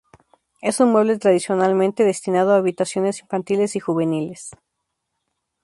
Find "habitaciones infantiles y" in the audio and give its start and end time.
2.57-3.79